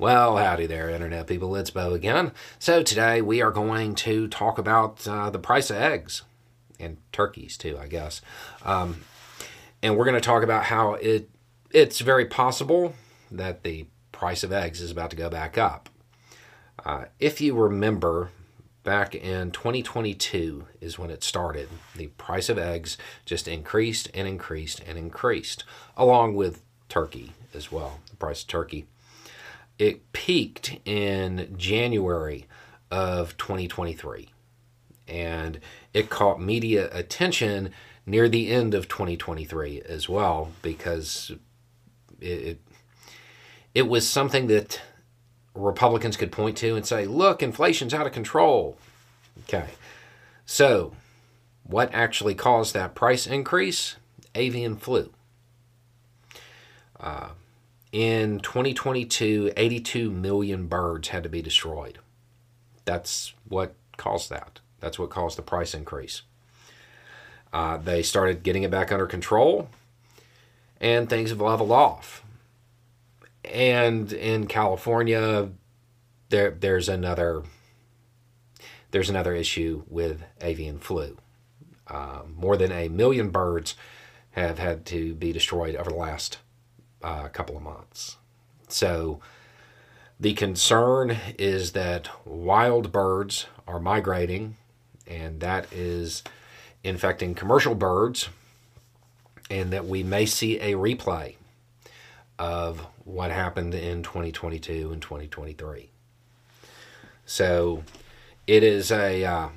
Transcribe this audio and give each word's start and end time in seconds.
Well, 0.00 0.38
howdy 0.38 0.64
there, 0.64 0.88
Internet 0.88 1.26
people. 1.26 1.54
It's 1.56 1.68
Beau 1.68 1.92
again. 1.92 2.32
So, 2.58 2.82
today 2.82 3.20
we 3.20 3.42
are 3.42 3.50
going 3.50 3.94
to 3.96 4.28
talk 4.28 4.56
about 4.56 5.06
uh, 5.06 5.28
the 5.28 5.38
price 5.38 5.68
of 5.68 5.76
eggs 5.76 6.22
and 6.78 6.96
turkeys, 7.12 7.58
too, 7.58 7.76
I 7.78 7.86
guess. 7.86 8.22
Um, 8.64 9.02
and 9.82 9.98
we're 9.98 10.06
going 10.06 10.14
to 10.14 10.22
talk 10.22 10.42
about 10.42 10.64
how 10.64 10.94
it 10.94 11.28
it's 11.70 12.00
very 12.00 12.24
possible 12.24 12.94
that 13.30 13.62
the 13.62 13.88
price 14.10 14.42
of 14.42 14.54
eggs 14.54 14.80
is 14.80 14.90
about 14.90 15.10
to 15.10 15.16
go 15.16 15.28
back 15.28 15.58
up. 15.58 15.90
Uh, 16.82 17.04
if 17.18 17.42
you 17.42 17.54
remember, 17.54 18.30
back 18.82 19.14
in 19.14 19.50
2022 19.50 20.64
is 20.80 20.98
when 20.98 21.10
it 21.10 21.22
started. 21.22 21.68
The 21.94 22.06
price 22.06 22.48
of 22.48 22.56
eggs 22.56 22.96
just 23.26 23.46
increased 23.46 24.08
and 24.14 24.26
increased 24.26 24.80
and 24.80 24.96
increased, 24.96 25.64
along 25.94 26.36
with 26.36 26.62
turkey 26.88 27.34
as 27.52 27.70
well, 27.70 28.00
the 28.08 28.16
price 28.16 28.40
of 28.40 28.48
turkey 28.48 28.86
it 29.80 30.12
peaked 30.12 30.78
in 30.84 31.54
January 31.56 32.46
of 32.90 33.34
2023 33.38 34.28
and 35.08 35.58
it 35.94 36.10
caught 36.10 36.40
media 36.40 36.90
attention 36.92 37.70
near 38.04 38.28
the 38.28 38.50
end 38.50 38.74
of 38.74 38.88
2023 38.88 39.80
as 39.88 40.06
well 40.08 40.52
because 40.60 41.32
it 42.20 42.60
it 43.72 43.88
was 43.88 44.06
something 44.06 44.48
that 44.48 44.80
Republicans 45.54 46.16
could 46.16 46.32
point 46.32 46.56
to 46.56 46.74
and 46.74 46.84
say, 46.84 47.06
"Look, 47.06 47.42
inflation's 47.42 47.94
out 47.94 48.06
of 48.06 48.12
control." 48.12 48.76
Okay. 49.44 49.70
So, 50.44 50.92
what 51.62 51.88
actually 51.94 52.34
caused 52.34 52.74
that 52.74 52.96
price 52.96 53.28
increase? 53.28 53.96
Avian 54.34 54.76
flu. 54.76 55.12
Uh, 56.98 57.30
in 57.92 58.40
2022, 58.40 59.52
82 59.56 60.10
million 60.10 60.66
birds 60.66 61.08
had 61.08 61.22
to 61.22 61.28
be 61.28 61.42
destroyed. 61.42 61.98
That's 62.84 63.34
what 63.48 63.74
caused 63.96 64.30
that. 64.30 64.60
That's 64.80 64.98
what 64.98 65.10
caused 65.10 65.36
the 65.36 65.42
price 65.42 65.74
increase. 65.74 66.22
Uh, 67.52 67.76
they 67.78 68.02
started 68.02 68.42
getting 68.42 68.62
it 68.62 68.70
back 68.70 68.92
under 68.92 69.06
control, 69.06 69.68
and 70.80 71.08
things 71.08 71.30
have 71.30 71.40
leveled 71.40 71.72
off. 71.72 72.22
And 73.44 74.12
in 74.12 74.46
California, 74.46 75.50
there 76.28 76.50
there's 76.50 76.88
another 76.88 77.42
there's 78.92 79.10
another 79.10 79.34
issue 79.34 79.82
with 79.88 80.22
avian 80.40 80.78
flu. 80.78 81.16
Uh, 81.86 82.20
more 82.36 82.56
than 82.56 82.70
a 82.70 82.88
million 82.88 83.30
birds 83.30 83.74
have 84.32 84.58
had 84.60 84.86
to 84.86 85.14
be 85.14 85.32
destroyed 85.32 85.74
over 85.74 85.90
the 85.90 85.96
last 85.96 86.38
uh, 87.02 87.28
couple 87.28 87.56
of 87.56 87.62
months. 87.62 88.16
So 88.68 89.20
the 90.18 90.34
concern 90.34 91.16
is 91.38 91.72
that 91.72 92.08
wild 92.26 92.92
birds 92.92 93.46
are 93.66 93.80
migrating, 93.80 94.56
and 95.06 95.40
that 95.40 95.72
is 95.72 96.22
infecting 96.84 97.34
commercial 97.34 97.74
birds, 97.74 98.28
and 99.50 99.72
that 99.72 99.86
we 99.86 100.02
may 100.02 100.26
see 100.26 100.58
a 100.60 100.72
replay 100.74 101.36
of 102.38 102.86
what 103.04 103.30
happened 103.30 103.74
in 103.74 104.02
2022 104.02 104.92
and 104.92 105.02
2023. 105.02 105.90
So 107.26 107.84
it 108.46 108.62
is 108.62 108.90
a 108.90 109.24
uh, 109.24 109.48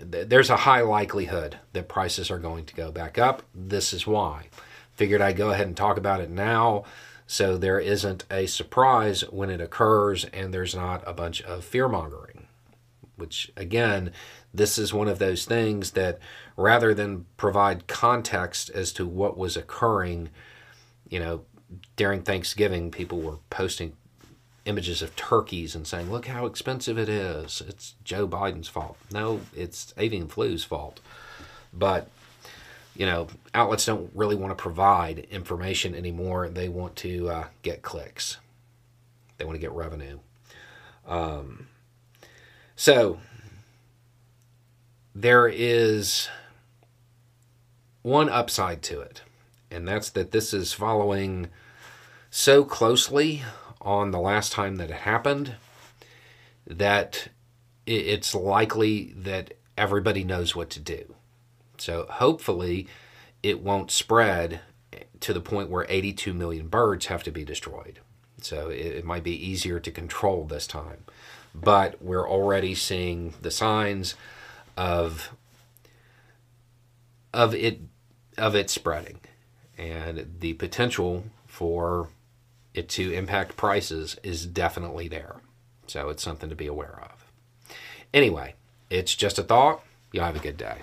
there's 0.00 0.50
a 0.50 0.56
high 0.56 0.82
likelihood 0.82 1.58
that 1.72 1.88
prices 1.88 2.30
are 2.30 2.38
going 2.38 2.64
to 2.66 2.74
go 2.74 2.90
back 2.90 3.18
up. 3.18 3.42
This 3.54 3.92
is 3.92 4.06
why 4.06 4.48
figured 4.96 5.20
I'd 5.20 5.36
go 5.36 5.50
ahead 5.50 5.66
and 5.66 5.76
talk 5.76 5.96
about 5.96 6.20
it 6.20 6.30
now 6.30 6.84
so 7.26 7.56
there 7.56 7.80
isn't 7.80 8.24
a 8.30 8.46
surprise 8.46 9.22
when 9.30 9.50
it 9.50 9.60
occurs 9.60 10.24
and 10.26 10.54
there's 10.54 10.74
not 10.74 11.02
a 11.06 11.12
bunch 11.12 11.42
of 11.42 11.64
fear 11.64 11.88
mongering. 11.88 12.46
Which, 13.16 13.50
again, 13.56 14.12
this 14.54 14.78
is 14.78 14.94
one 14.94 15.08
of 15.08 15.18
those 15.18 15.44
things 15.44 15.92
that 15.92 16.18
rather 16.56 16.94
than 16.94 17.26
provide 17.36 17.86
context 17.86 18.70
as 18.70 18.92
to 18.92 19.06
what 19.06 19.36
was 19.36 19.56
occurring, 19.56 20.28
you 21.08 21.18
know, 21.18 21.42
during 21.96 22.22
Thanksgiving, 22.22 22.90
people 22.90 23.20
were 23.20 23.38
posting 23.50 23.94
images 24.66 25.02
of 25.02 25.16
turkeys 25.16 25.74
and 25.74 25.86
saying, 25.86 26.10
look 26.10 26.26
how 26.26 26.46
expensive 26.46 26.98
it 26.98 27.08
is. 27.08 27.62
It's 27.66 27.94
Joe 28.04 28.28
Biden's 28.28 28.68
fault. 28.68 28.96
No, 29.10 29.40
it's 29.54 29.94
avian 29.96 30.28
flu's 30.28 30.62
fault. 30.62 31.00
But 31.72 32.08
you 32.98 33.06
know, 33.06 33.28
outlets 33.54 33.86
don't 33.86 34.10
really 34.14 34.36
want 34.36 34.56
to 34.56 34.62
provide 34.62 35.20
information 35.30 35.94
anymore. 35.94 36.48
They 36.48 36.68
want 36.68 36.96
to 36.96 37.28
uh, 37.28 37.44
get 37.62 37.82
clicks. 37.82 38.38
They 39.38 39.44
want 39.44 39.56
to 39.56 39.60
get 39.60 39.72
revenue. 39.72 40.18
Um, 41.06 41.68
so 42.74 43.20
there 45.14 45.48
is 45.48 46.28
one 48.02 48.28
upside 48.28 48.82
to 48.84 49.00
it, 49.00 49.22
and 49.70 49.86
that's 49.86 50.10
that 50.10 50.30
this 50.30 50.54
is 50.54 50.72
following 50.72 51.48
so 52.30 52.64
closely 52.64 53.42
on 53.80 54.10
the 54.10 54.20
last 54.20 54.52
time 54.52 54.76
that 54.76 54.90
it 54.90 54.98
happened 54.98 55.54
that 56.66 57.28
it's 57.86 58.34
likely 58.34 59.12
that 59.16 59.54
everybody 59.78 60.24
knows 60.24 60.56
what 60.56 60.70
to 60.70 60.80
do. 60.80 61.15
So 61.80 62.06
hopefully 62.08 62.86
it 63.42 63.60
won't 63.62 63.90
spread 63.90 64.60
to 65.20 65.32
the 65.32 65.40
point 65.40 65.70
where 65.70 65.86
82 65.88 66.32
million 66.34 66.68
birds 66.68 67.06
have 67.06 67.22
to 67.24 67.30
be 67.30 67.44
destroyed. 67.44 68.00
So 68.40 68.68
it, 68.68 68.86
it 68.86 69.04
might 69.04 69.24
be 69.24 69.32
easier 69.32 69.80
to 69.80 69.90
control 69.90 70.44
this 70.44 70.66
time. 70.66 71.04
But 71.54 72.02
we're 72.02 72.28
already 72.28 72.74
seeing 72.74 73.34
the 73.40 73.50
signs 73.50 74.14
of 74.76 75.30
of 77.32 77.54
it 77.54 77.80
of 78.36 78.54
it 78.54 78.70
spreading 78.70 79.20
and 79.78 80.36
the 80.40 80.54
potential 80.54 81.24
for 81.46 82.08
it 82.74 82.88
to 82.90 83.12
impact 83.12 83.56
prices 83.56 84.16
is 84.22 84.46
definitely 84.46 85.08
there. 85.08 85.36
So 85.86 86.10
it's 86.10 86.22
something 86.22 86.50
to 86.50 86.56
be 86.56 86.66
aware 86.66 87.00
of. 87.02 87.24
Anyway, 88.12 88.54
it's 88.90 89.14
just 89.14 89.38
a 89.38 89.42
thought. 89.42 89.82
Y'all 90.12 90.24
have 90.24 90.36
a 90.36 90.40
good 90.40 90.56
day. 90.56 90.82